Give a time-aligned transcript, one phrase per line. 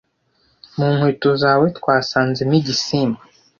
[0.77, 3.21] mu nkweto zawe twasanzemo igisimba